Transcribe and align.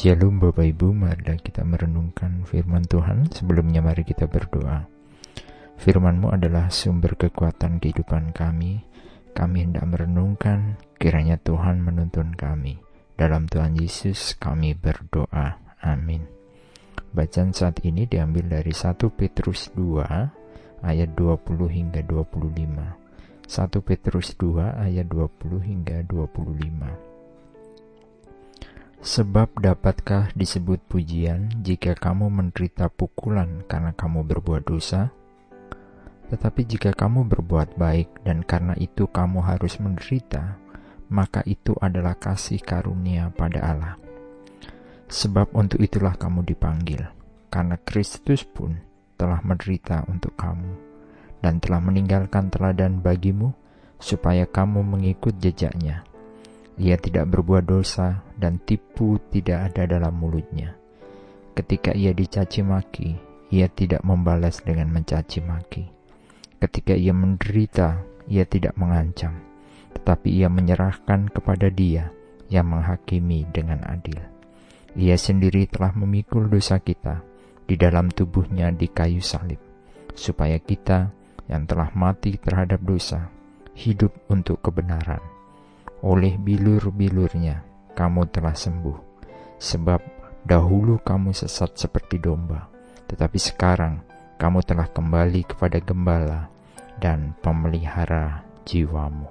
Shalom 0.00 0.40
Bapak 0.40 0.64
Ibu, 0.64 0.96
mari 0.96 1.36
kita 1.44 1.60
merenungkan 1.60 2.48
firman 2.48 2.80
Tuhan. 2.88 3.28
Sebelumnya 3.36 3.84
mari 3.84 4.00
kita 4.00 4.32
berdoa. 4.32 4.88
Firman-Mu 5.76 6.32
adalah 6.32 6.72
sumber 6.72 7.20
kekuatan 7.20 7.76
kehidupan 7.76 8.32
kami. 8.32 8.80
Kami 9.36 9.60
hendak 9.60 9.84
merenungkan, 9.84 10.80
kiranya 10.96 11.36
Tuhan 11.36 11.84
menuntun 11.84 12.32
kami. 12.32 12.80
Dalam 13.12 13.44
Tuhan 13.44 13.76
Yesus 13.76 14.40
kami 14.40 14.72
berdoa. 14.72 15.60
Amin. 15.84 16.24
Bacaan 17.12 17.52
saat 17.52 17.84
ini 17.84 18.08
diambil 18.08 18.48
dari 18.48 18.72
1 18.72 18.96
Petrus 19.12 19.68
2 19.76 20.80
ayat 20.80 21.12
20 21.12 21.44
hingga 21.68 22.00
25. 22.08 22.48
1 23.44 23.52
Petrus 23.84 24.32
2 24.40 24.64
ayat 24.80 25.04
20 25.12 25.60
hingga 25.60 26.00
25. 26.08 27.19
Sebab 29.00 29.64
dapatkah 29.64 30.28
disebut 30.36 30.76
pujian 30.84 31.48
jika 31.64 31.96
kamu 31.96 32.28
menderita 32.28 32.92
pukulan 32.92 33.64
karena 33.64 33.96
kamu 33.96 34.28
berbuat 34.28 34.68
dosa? 34.68 35.08
Tetapi 36.28 36.68
jika 36.68 36.92
kamu 36.92 37.24
berbuat 37.24 37.80
baik 37.80 38.28
dan 38.28 38.44
karena 38.44 38.76
itu 38.76 39.08
kamu 39.08 39.40
harus 39.40 39.80
menderita, 39.80 40.60
maka 41.08 41.40
itu 41.48 41.72
adalah 41.80 42.12
kasih 42.12 42.60
karunia 42.60 43.32
pada 43.32 43.64
Allah. 43.64 43.96
Sebab 45.08 45.56
untuk 45.56 45.80
itulah 45.80 46.12
kamu 46.20 46.44
dipanggil, 46.44 47.00
karena 47.48 47.80
Kristus 47.80 48.44
pun 48.44 48.84
telah 49.16 49.40
menderita 49.40 50.04
untuk 50.12 50.36
kamu 50.36 50.76
dan 51.40 51.56
telah 51.56 51.80
meninggalkan 51.80 52.52
teladan 52.52 53.00
bagimu 53.00 53.56
supaya 53.96 54.44
kamu 54.44 54.84
mengikut 54.84 55.40
jejaknya 55.40 56.04
ia 56.80 56.96
tidak 56.96 57.28
berbuat 57.28 57.68
dosa 57.68 58.24
dan 58.40 58.56
tipu 58.64 59.20
tidak 59.28 59.68
ada 59.68 59.84
dalam 59.84 60.16
mulutnya. 60.16 60.72
Ketika 61.52 61.92
ia 61.92 62.16
dicaci 62.16 62.64
maki, 62.64 63.20
ia 63.52 63.68
tidak 63.68 64.00
membalas 64.00 64.64
dengan 64.64 64.88
mencaci 64.88 65.44
maki. 65.44 65.84
Ketika 66.56 66.96
ia 66.96 67.12
menderita, 67.12 68.00
ia 68.32 68.48
tidak 68.48 68.80
mengancam, 68.80 69.36
tetapi 69.92 70.32
ia 70.40 70.48
menyerahkan 70.48 71.28
kepada 71.28 71.68
Dia 71.68 72.08
yang 72.48 72.72
menghakimi 72.72 73.44
dengan 73.52 73.84
adil. 73.84 74.16
Ia 74.96 75.20
sendiri 75.20 75.68
telah 75.68 75.92
memikul 75.92 76.48
dosa 76.48 76.80
kita 76.80 77.20
di 77.68 77.76
dalam 77.76 78.08
tubuhnya 78.08 78.72
di 78.72 78.88
kayu 78.88 79.20
salib, 79.20 79.60
supaya 80.16 80.56
kita 80.56 81.12
yang 81.44 81.68
telah 81.68 81.92
mati 81.92 82.40
terhadap 82.40 82.80
dosa 82.80 83.28
hidup 83.76 84.16
untuk 84.32 84.64
kebenaran 84.64 85.39
oleh 86.00 86.40
bilur-bilurnya 86.40 87.64
kamu 87.92 88.28
telah 88.32 88.56
sembuh. 88.56 88.98
Sebab 89.60 90.00
dahulu 90.44 90.96
kamu 91.04 91.36
sesat 91.36 91.76
seperti 91.76 92.16
domba, 92.16 92.68
tetapi 93.04 93.36
sekarang 93.36 94.00
kamu 94.40 94.64
telah 94.64 94.88
kembali 94.88 95.44
kepada 95.44 95.78
gembala 95.84 96.48
dan 96.96 97.36
pemelihara 97.44 98.40
jiwamu. 98.64 99.28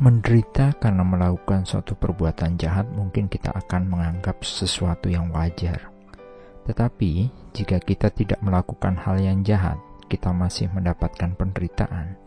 Menderita 0.00 0.74
karena 0.80 1.04
melakukan 1.04 1.68
suatu 1.68 1.94
perbuatan 1.94 2.56
jahat 2.56 2.88
mungkin 2.90 3.28
kita 3.28 3.52
akan 3.52 3.92
menganggap 3.92 4.42
sesuatu 4.42 5.12
yang 5.12 5.30
wajar. 5.30 5.92
Tetapi 6.64 7.28
jika 7.52 7.78
kita 7.78 8.08
tidak 8.08 8.40
melakukan 8.40 8.96
hal 8.96 9.20
yang 9.20 9.44
jahat, 9.44 9.76
kita 10.08 10.32
masih 10.32 10.72
mendapatkan 10.72 11.36
penderitaan 11.36 12.23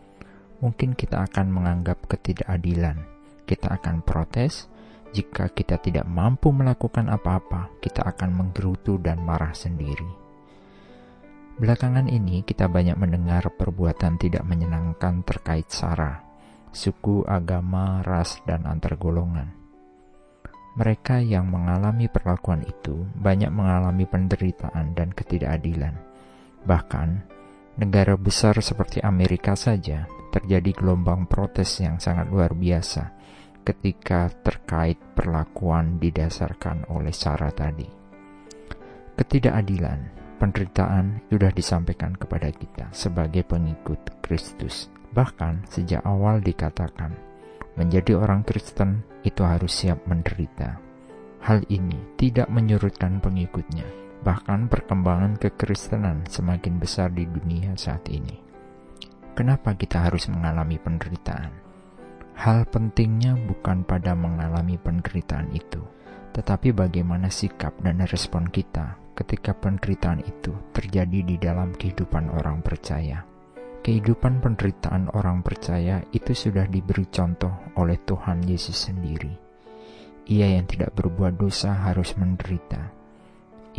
mungkin 0.58 0.94
kita 0.94 1.26
akan 1.30 1.46
menganggap 1.50 2.06
ketidakadilan. 2.10 3.02
Kita 3.48 3.78
akan 3.78 4.04
protes 4.04 4.68
jika 5.08 5.48
kita 5.48 5.80
tidak 5.80 6.04
mampu 6.04 6.52
melakukan 6.52 7.08
apa-apa, 7.08 7.72
kita 7.80 8.04
akan 8.04 8.30
menggerutu 8.34 9.00
dan 9.00 9.24
marah 9.24 9.56
sendiri. 9.56 10.28
Belakangan 11.58 12.06
ini 12.06 12.44
kita 12.46 12.70
banyak 12.70 12.94
mendengar 12.94 13.50
perbuatan 13.50 14.20
tidak 14.20 14.46
menyenangkan 14.46 15.26
terkait 15.26 15.66
SARA, 15.72 16.22
suku, 16.70 17.26
agama, 17.26 18.04
ras, 18.04 18.38
dan 18.46 18.62
antar 18.68 18.94
golongan. 18.94 19.50
Mereka 20.78 21.18
yang 21.26 21.50
mengalami 21.50 22.06
perlakuan 22.06 22.62
itu 22.62 23.02
banyak 23.18 23.50
mengalami 23.50 24.06
penderitaan 24.06 24.94
dan 24.94 25.10
ketidakadilan. 25.10 25.98
Bahkan, 26.62 27.08
negara 27.74 28.14
besar 28.14 28.54
seperti 28.62 29.02
Amerika 29.02 29.58
saja 29.58 30.06
terjadi 30.38 30.70
gelombang 30.78 31.26
protes 31.26 31.82
yang 31.82 31.98
sangat 31.98 32.30
luar 32.30 32.54
biasa 32.54 33.10
ketika 33.66 34.30
terkait 34.46 34.96
perlakuan 35.12 35.98
didasarkan 35.98 36.86
oleh 36.94 37.12
Sarah 37.12 37.50
tadi. 37.50 37.84
Ketidakadilan, 39.18 40.00
penderitaan 40.38 41.26
sudah 41.26 41.50
disampaikan 41.50 42.14
kepada 42.14 42.48
kita 42.54 42.86
sebagai 42.94 43.42
pengikut 43.42 44.22
Kristus. 44.22 44.88
Bahkan 45.10 45.66
sejak 45.66 46.06
awal 46.06 46.38
dikatakan, 46.38 47.12
menjadi 47.74 48.14
orang 48.16 48.46
Kristen 48.46 49.02
itu 49.26 49.42
harus 49.42 49.74
siap 49.74 50.00
menderita. 50.06 50.78
Hal 51.42 51.66
ini 51.66 51.98
tidak 52.14 52.46
menyurutkan 52.46 53.18
pengikutnya, 53.18 53.84
bahkan 54.22 54.70
perkembangan 54.70 55.34
kekristenan 55.36 56.24
semakin 56.30 56.78
besar 56.78 57.10
di 57.10 57.26
dunia 57.26 57.74
saat 57.74 58.06
ini. 58.08 58.47
Kenapa 59.38 59.70
kita 59.78 60.02
harus 60.02 60.26
mengalami 60.26 60.82
penderitaan? 60.82 61.54
Hal 62.42 62.66
pentingnya 62.74 63.38
bukan 63.38 63.86
pada 63.86 64.10
mengalami 64.18 64.74
penderitaan 64.82 65.54
itu, 65.54 65.78
tetapi 66.34 66.74
bagaimana 66.74 67.30
sikap 67.30 67.70
dan 67.78 68.02
respon 68.02 68.50
kita 68.50 68.98
ketika 69.14 69.54
penderitaan 69.54 70.26
itu 70.26 70.50
terjadi 70.74 71.22
di 71.22 71.38
dalam 71.38 71.70
kehidupan 71.70 72.34
orang 72.34 72.66
percaya. 72.66 73.22
Kehidupan 73.86 74.42
penderitaan 74.42 75.14
orang 75.14 75.46
percaya 75.46 76.02
itu 76.10 76.34
sudah 76.34 76.66
diberi 76.66 77.06
contoh 77.06 77.78
oleh 77.78 77.94
Tuhan 78.02 78.42
Yesus 78.42 78.90
sendiri. 78.90 79.38
Ia 80.34 80.58
yang 80.58 80.66
tidak 80.66 80.98
berbuat 80.98 81.38
dosa 81.38 81.78
harus 81.86 82.18
menderita. 82.18 82.90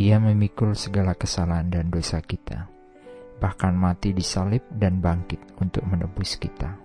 Ia 0.00 0.16
memikul 0.24 0.72
segala 0.72 1.12
kesalahan 1.12 1.68
dan 1.68 1.92
dosa 1.92 2.24
kita 2.24 2.79
bahkan 3.40 3.72
mati 3.72 4.12
di 4.12 4.20
salib 4.20 4.62
dan 4.68 5.00
bangkit 5.00 5.56
untuk 5.58 5.82
menebus 5.88 6.36
kita, 6.36 6.76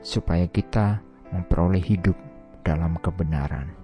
supaya 0.00 0.46
kita 0.46 1.02
memperoleh 1.34 1.82
hidup 1.82 2.14
dalam 2.62 2.96
kebenaran. 3.02 3.74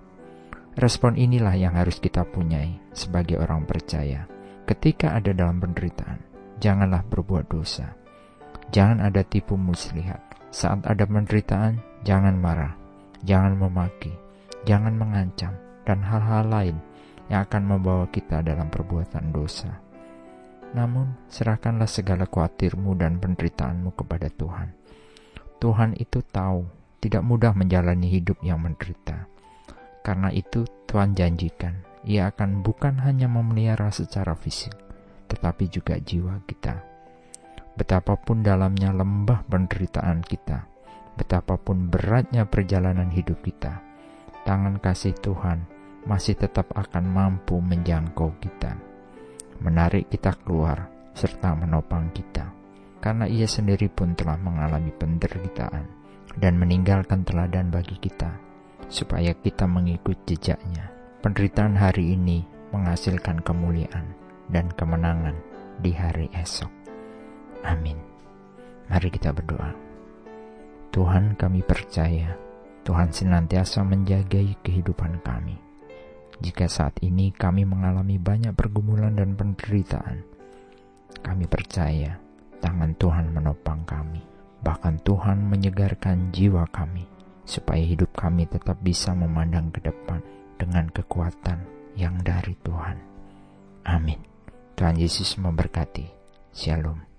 Respon 0.79 1.19
inilah 1.19 1.59
yang 1.59 1.75
harus 1.75 1.99
kita 1.99 2.23
punyai 2.23 2.79
sebagai 2.95 3.43
orang 3.43 3.67
percaya. 3.67 4.31
Ketika 4.65 5.19
ada 5.19 5.35
dalam 5.35 5.59
penderitaan, 5.59 6.23
janganlah 6.63 7.03
berbuat 7.11 7.51
dosa. 7.51 7.91
Jangan 8.71 9.03
ada 9.03 9.27
tipu 9.27 9.59
muslihat. 9.59 10.23
Saat 10.55 10.87
ada 10.87 11.03
penderitaan, 11.03 11.83
jangan 12.07 12.39
marah, 12.39 12.79
jangan 13.27 13.59
memaki, 13.59 14.15
jangan 14.63 14.95
mengancam, 14.95 15.59
dan 15.83 15.99
hal-hal 16.07 16.47
lain 16.47 16.77
yang 17.27 17.43
akan 17.43 17.63
membawa 17.67 18.07
kita 18.15 18.43
dalam 18.47 18.71
perbuatan 18.71 19.35
dosa 19.35 19.90
namun, 20.71 21.19
serahkanlah 21.27 21.91
segala 21.91 22.31
khawatirmu 22.31 22.95
dan 22.95 23.19
penderitaanmu 23.19 23.91
kepada 23.99 24.31
Tuhan. 24.31 24.71
Tuhan 25.59 25.99
itu 25.99 26.23
tahu 26.23 26.65
tidak 27.03 27.27
mudah 27.27 27.53
menjalani 27.53 28.07
hidup 28.07 28.39
yang 28.41 28.63
menderita. 28.63 29.27
Karena 30.01 30.31
itu, 30.31 30.65
Tuhan 30.87 31.13
janjikan, 31.19 31.85
Ia 32.07 32.33
akan 32.33 32.65
bukan 32.65 33.03
hanya 33.05 33.29
memelihara 33.29 33.93
secara 33.93 34.33
fisik, 34.33 34.73
tetapi 35.29 35.69
juga 35.69 36.01
jiwa 36.01 36.41
kita. 36.49 36.81
Betapapun 37.77 38.41
dalamnya 38.41 38.95
lembah 38.95 39.45
penderitaan 39.45 40.25
kita, 40.25 40.65
betapapun 41.21 41.93
beratnya 41.93 42.49
perjalanan 42.49 43.13
hidup 43.13 43.45
kita, 43.45 43.85
tangan 44.49 44.81
kasih 44.81 45.13
Tuhan 45.21 45.69
masih 46.09 46.41
tetap 46.41 46.73
akan 46.73 47.05
mampu 47.05 47.61
menjangkau 47.61 48.33
kita 48.41 48.90
menarik 49.61 50.09
kita 50.09 50.35
keluar, 50.41 50.89
serta 51.13 51.53
menopang 51.57 52.09
kita. 52.13 52.49
Karena 53.01 53.25
ia 53.25 53.49
sendiri 53.49 53.89
pun 53.89 54.13
telah 54.13 54.37
mengalami 54.37 54.93
penderitaan 54.93 55.89
dan 56.37 56.61
meninggalkan 56.61 57.25
teladan 57.25 57.73
bagi 57.73 57.97
kita, 57.97 58.29
supaya 58.93 59.33
kita 59.33 59.65
mengikut 59.65 60.21
jejaknya. 60.29 60.93
Penderitaan 61.21 61.77
hari 61.77 62.17
ini 62.17 62.45
menghasilkan 62.73 63.41
kemuliaan 63.41 64.13
dan 64.53 64.69
kemenangan 64.77 65.37
di 65.81 65.93
hari 65.97 66.29
esok. 66.37 66.69
Amin. 67.65 67.97
Mari 68.89 69.09
kita 69.13 69.33
berdoa. 69.33 69.73
Tuhan 70.93 71.39
kami 71.39 71.65
percaya, 71.65 72.37
Tuhan 72.85 73.13
senantiasa 73.13 73.85
menjagai 73.85 74.59
kehidupan 74.65 75.23
kami 75.23 75.70
jika 76.41 76.67
saat 76.67 76.97
ini 77.05 77.31
kami 77.31 77.69
mengalami 77.69 78.17
banyak 78.17 78.57
pergumulan 78.57 79.13
dan 79.13 79.37
penderitaan. 79.37 80.25
Kami 81.21 81.45
percaya 81.45 82.17
tangan 82.65 82.97
Tuhan 82.97 83.33
menopang 83.37 83.85
kami, 83.85 84.25
bahkan 84.65 84.97
Tuhan 85.05 85.45
menyegarkan 85.45 86.33
jiwa 86.33 86.65
kami, 86.73 87.05
supaya 87.45 87.85
hidup 87.85 88.17
kami 88.17 88.49
tetap 88.49 88.81
bisa 88.81 89.13
memandang 89.13 89.69
ke 89.69 89.85
depan 89.85 90.25
dengan 90.57 90.89
kekuatan 90.89 91.61
yang 91.97 92.17
dari 92.25 92.57
Tuhan. 92.65 92.97
Amin. 93.85 94.21
Tuhan 94.77 94.97
Yesus 94.97 95.37
memberkati. 95.37 96.09
Shalom. 96.57 97.10